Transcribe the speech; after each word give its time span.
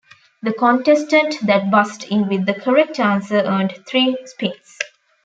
The 0.41 0.51
contestant 0.51 1.35
that 1.45 1.69
buzzed 1.69 2.05
in 2.05 2.27
with 2.27 2.47
the 2.47 2.55
correct 2.55 2.99
answer 2.99 3.37
earned 3.45 3.85
three 3.85 4.17
spins. 4.25 4.79